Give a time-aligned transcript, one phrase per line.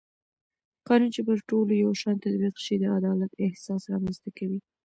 [0.87, 4.59] قانون چې پر ټولو یو شان تطبیق شي د عدالت احساس رامنځته کوي